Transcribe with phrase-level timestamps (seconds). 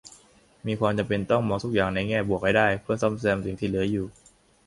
[0.65, 4.05] มีความจำเป็นต้องมองทุกอย่างในแง่บวกให้ได้เพื่อซ่อมแซมสิ่งที่เหลืออยู่